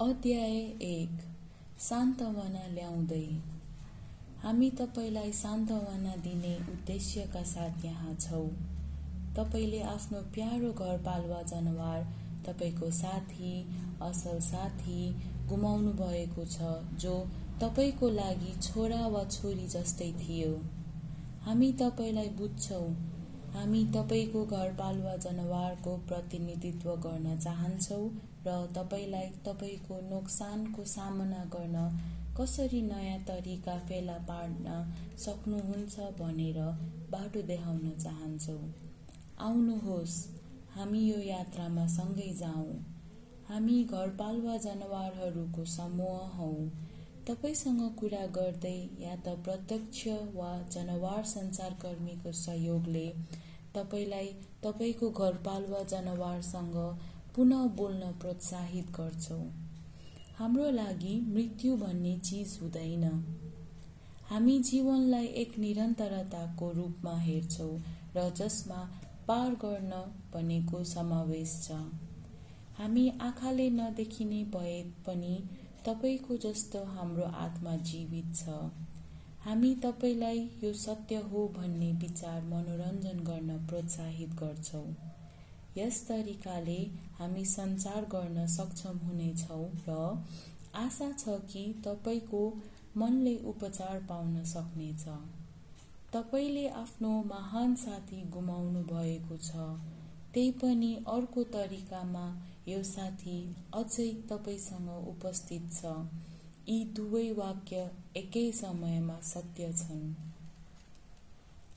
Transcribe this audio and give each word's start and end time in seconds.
अध्याय 0.00 0.54
एक 0.82 1.20
सान्त्वना 1.80 2.62
ल्याउँदै। 2.68 3.26
हामी 4.42 4.70
तपाईँलाई 4.70 5.32
सान्त्वना 5.32 6.14
दिने 6.16 6.54
उद्देश्यका 6.72 7.42
साथ 7.42 7.84
यहाँ 7.84 8.14
छौँ। 8.14 8.48
तपाईँले 9.36 9.82
आफ्नो 9.82 10.22
प्यारो 10.34 10.72
घरपालुवा 10.72 11.42
जनावर 11.42 12.02
तपाईँको 12.46 12.90
साथी 12.90 13.52
असल 14.02 14.40
साथी 14.40 14.98
गुमाउनु 15.48 15.92
भएको 15.92 16.44
छ 16.46 16.74
जो 16.98 17.14
तपाईँको 17.60 18.08
लागि 18.10 18.52
छोरा 18.62 19.06
वा 19.06 19.24
छोरी 19.30 19.66
जस्तै 19.68 20.12
थियो। 20.18 20.52
हामी 21.46 21.72
तपाईँलाई 21.80 22.28
बुझ्छौँ 22.40 22.86
हामी 23.54 23.80
तपाईँको 23.94 24.44
घरपालुवा 24.46 25.14
जनावरको 25.16 25.96
प्रतिनिधित्व 26.08 26.88
गर्न 26.96 27.36
चाहन्छौँ 27.38 28.06
र 28.46 28.54
तपाईँलाई 28.76 29.28
तपाईँको 29.46 29.98
नोक्सानको 30.10 30.84
सामना 30.84 31.44
गर्न 31.44 31.76
कसरी 32.36 32.80
नयाँ 32.82 33.20
तरिका 33.20 33.76
फेला 33.78 34.16
पार्न 34.28 34.66
सक्नुहुन्छ 35.18 36.08
भनेर 36.18 36.58
बाटो 37.10 37.42
देखाउन 37.42 37.90
चाहन्छौँ। 37.98 38.64
आउनुहोस् 39.40 40.16
हामी 40.74 41.00
यो 41.00 41.20
यात्रामा 41.22 41.86
सँगै 41.86 42.28
जाउँ। 42.40 42.74
हामी 43.48 43.76
घरपालुवा 43.84 44.56
जनावरहरूको 44.56 45.64
समूह 45.64 46.34
हौ। 46.36 46.50
तपाईँसँग 47.28 47.80
कुरा 47.98 48.24
गर्दै 48.36 48.78
या 49.00 49.14
त 49.16 49.28
प्रत्यक्ष 49.44 50.06
वा 50.34 50.50
जनावर 50.72 51.22
सञ्चारकर्मीको 51.24 52.32
सहयोगले 52.32 53.06
तपाईँलाई 53.74 54.26
तपाईँको 54.64 55.08
घरपालुवा 55.10 55.82
जनावरसँग 55.92 56.76
पुनः 57.36 57.64
बोल्न 57.76 58.12
प्रोत्साहित 58.20 58.90
गर्छौँ। 58.90 59.46
हाम्रो 60.38 60.70
लागि 60.70 61.14
मृत्यु 61.28 61.76
भन्ने 61.76 62.16
चिज 62.18 62.58
हुँदैन। 62.62 63.04
हामी 64.30 64.58
जीवनलाई 64.62 65.26
एक 65.42 65.58
निरन्तरताको 65.58 66.70
रूपमा 66.72 67.18
हेर्छौँ 67.20 67.74
र 68.16 68.30
जसमा 68.36 68.84
पार 69.28 69.50
गर्न 69.64 69.92
भनेको 70.34 70.84
समावेश 70.84 71.60
छ। 71.64 71.82
हामी 72.78 73.08
आँखाले 73.22 73.70
नदेखिने 73.70 74.44
भए 74.54 74.80
पनि 75.06 75.36
तपाईँको 75.86 76.36
जस्तो 76.36 76.84
हाम्रो 76.84 77.24
आत्मा 77.38 77.76
जीवित 77.88 78.34
छ। 78.36 78.52
हामी 79.44 79.74
तपाईँलाई 79.74 80.38
यो 80.62 80.72
सत्य 80.72 81.16
हो 81.30 81.46
भन्ने 81.56 81.90
विचार 81.92 82.40
मनोरञ्जन 82.42 83.18
गर्न 83.24 83.58
प्रोत्साहित 83.66 84.30
गर्छौँ। 84.34 84.86
यस 85.76 86.06
तरिकाले 86.08 86.78
हामी 87.18 87.44
सञ्चार 87.44 88.04
गर्न 88.04 88.46
सक्षम 88.46 88.98
हुनेछौँ 88.98 89.66
र 89.88 89.98
आशा 90.74 91.10
छ 91.12 91.36
कि 91.50 91.64
तपाईँको 91.84 92.42
मनले 92.96 93.36
उपचार 93.44 94.00
पाउन 94.08 94.42
सक्नेछ। 94.44 95.04
तपाईँले 96.12 96.66
आफ्नो 96.68 97.10
महान 97.26 97.74
साथी 97.74 98.22
गुमाउनु 98.30 98.82
भएको 98.84 99.36
छ। 99.36 99.68
त्यही 100.34 100.50
पनि 100.50 100.94
अर्को 101.08 101.42
तरिकामा 101.52 102.26
यो 102.68 102.82
साथी 102.82 103.38
अझै 103.74 104.10
तपाईँसँग 104.28 104.88
उपस्थित 105.08 105.64
छ। 105.72 105.94
यी 106.68 106.76
दुवै 106.96 107.30
वाक्य 107.32 107.80
एकै 108.16 108.44
समयमा 108.52 109.16
सत्य 109.22 109.72
छन्। 109.72 110.04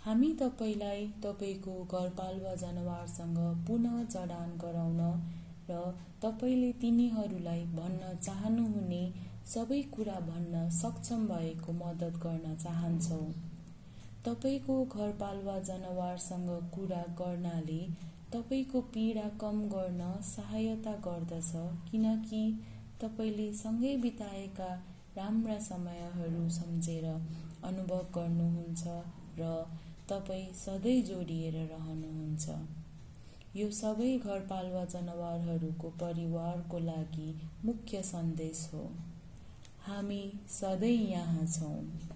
हामी 0.00 0.28
तपाईँलाई 0.40 1.06
तपाईँको 1.22 1.72
घरपालुवा 1.84 2.54
जनावरसँग 2.54 3.38
पुनः 3.66 3.96
जडान 4.04 4.52
गराउन 4.58 5.00
र 5.70 5.80
तपाईँले 6.22 6.70
तिनीहरूलाई 6.72 7.64
भन्न 7.72 8.14
चाहनुहुने 8.18 9.02
सबै 9.46 9.82
कुरा 9.94 10.18
भन्न 10.20 10.68
सक्षम 10.76 11.26
भएको 11.26 11.72
मद्दत 11.72 12.22
गर्न 12.22 12.54
चाहन्छौँ। 12.56 13.26
तपाईँको 14.24 14.84
घरपालुवा 14.84 15.58
जनावरसँग 15.60 16.48
कुरा 16.74 17.02
गर्नाले 17.18 17.82
तपाईँको 18.32 18.80
पीडा 18.94 19.28
कम 19.40 19.60
गर्न 19.68 20.02
सहायता 20.24 20.92
गर्दछ 21.04 21.52
किनकि 21.90 22.42
तपाईँले 23.02 23.52
सँगै 23.54 23.96
बिताएका 23.96 24.70
राम्रा 25.16 25.58
समयहरू 25.58 26.48
सम्झेर 26.50 27.04
अनुभव 27.64 28.02
गर्नुहुन्छ 28.14 28.82
र 29.38 29.52
तपाईँ 30.08 30.52
सधैँ 30.54 31.00
जोडिएर 31.02 31.54
रहनुहुन्छ। 31.66 32.48
यो 33.56 33.70
सबै 33.70 34.10
घरपालुवा 34.18 34.84
जनावरहरूको 34.84 35.88
परिवारको 36.00 36.78
लागि 36.78 37.28
मुख्य 37.64 38.02
सन्देश 38.02 38.68
हो। 38.72 38.84
हामी 39.86 40.22
सधैँ 40.50 40.98
यहाँ 41.10 41.46
छौँ। 41.46 42.15